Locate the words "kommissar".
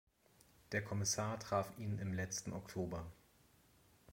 0.83-1.39